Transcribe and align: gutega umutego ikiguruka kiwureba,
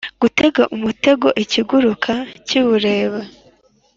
gutega 0.21 0.63
umutego 0.75 1.27
ikiguruka 1.43 2.13
kiwureba, 2.47 3.19